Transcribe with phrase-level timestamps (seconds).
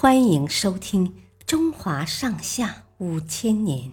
[0.00, 1.08] 欢迎收听
[1.44, 3.90] 《中华上下五千年》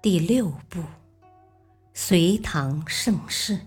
[0.00, 0.78] 第六部
[1.92, 3.58] 《隋唐盛世》，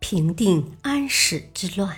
[0.00, 1.94] 平定安史之乱。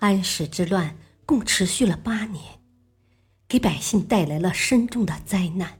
[0.00, 2.58] 安史之乱共持续了八年，
[3.46, 5.78] 给百姓带来了深重的灾难。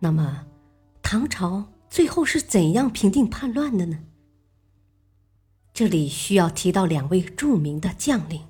[0.00, 0.46] 那么，
[1.02, 3.98] 唐朝最后是怎样平定叛乱的呢？
[5.72, 8.46] 这里需要提到两位著名的将领：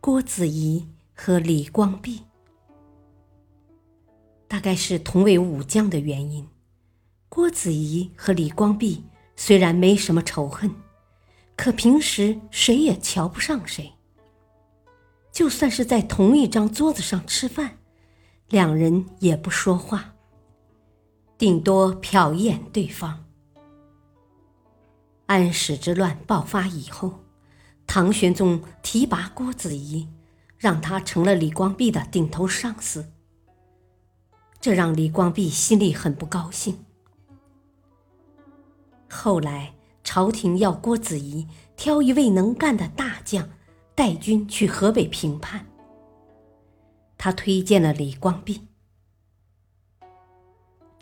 [0.00, 2.24] 郭子仪和李光弼。
[4.46, 6.46] 大概是同为武将的原因，
[7.28, 9.04] 郭子仪和李光弼
[9.36, 10.70] 虽然没什么仇恨，
[11.56, 13.92] 可平时谁也瞧不上谁。
[15.32, 17.78] 就算是在同一张桌子上吃饭，
[18.48, 20.13] 两人也不说话。
[21.44, 23.22] 顶多瞟一眼对方。
[25.26, 27.20] 安史之乱爆发以后，
[27.86, 30.08] 唐玄宗提拔郭子仪，
[30.56, 33.12] 让他成了李光弼的顶头上司。
[34.58, 36.82] 这让李光弼心里很不高兴。
[39.10, 43.50] 后来朝廷要郭子仪挑一位能干的大将，
[43.94, 45.66] 带军去河北平叛。
[47.18, 48.62] 他推荐了李光弼。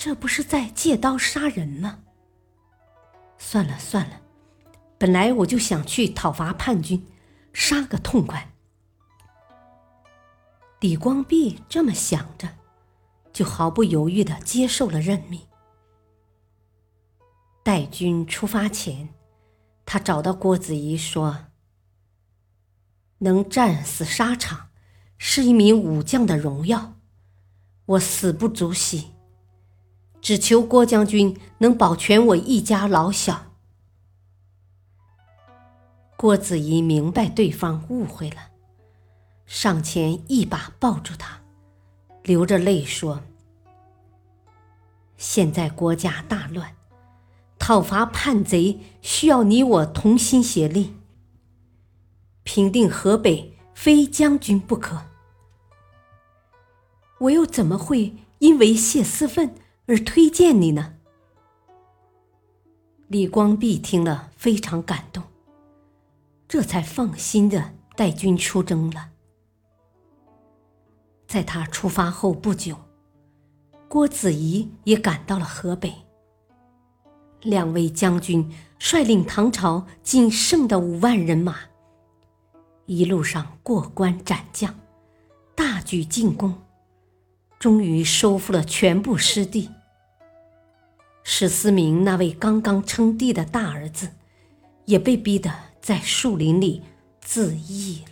[0.04, 2.00] 这不是在借刀杀人吗？
[3.38, 4.20] 算了算了，
[4.98, 7.06] 本来我就想去讨伐叛军，
[7.52, 8.50] 杀个痛快。
[10.80, 12.48] 李光弼这么想着，
[13.32, 15.42] 就毫不犹豫的接受了任命。
[17.62, 19.10] 带军出发前，
[19.86, 21.44] 他找到郭子仪说
[23.18, 24.70] ：“能战死沙场，
[25.16, 26.94] 是一名武将的荣耀，
[27.86, 29.12] 我死不足惜。”
[30.22, 33.50] 只求郭将军能保全我一家老小。
[36.16, 38.36] 郭子仪明白对方误会了，
[39.46, 41.40] 上前一把抱住他，
[42.22, 43.24] 流着泪说
[45.18, 46.76] ：“现在国家大乱，
[47.58, 50.94] 讨伐叛贼需要你我同心协力。
[52.44, 55.02] 平定河北非将军不可，
[57.18, 59.52] 我又怎么会因为泄私愤？”
[59.92, 60.94] 而推荐你呢？
[63.08, 65.22] 李光弼听了非常感动，
[66.48, 69.10] 这才放心的带军出征了。
[71.26, 72.74] 在他出发后不久，
[73.86, 75.92] 郭子仪也赶到了河北。
[77.42, 81.58] 两位将军率领唐朝仅剩的五万人马，
[82.86, 84.74] 一路上过关斩将，
[85.54, 86.58] 大举进攻。
[87.58, 89.68] 终于收复了全部失地。
[91.24, 94.08] 史思明那位刚刚称帝的大儿子，
[94.84, 95.50] 也被逼得
[95.80, 96.82] 在树林里
[97.20, 98.11] 自缢了。